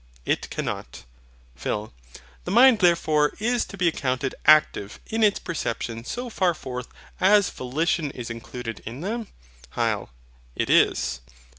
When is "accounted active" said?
3.87-4.99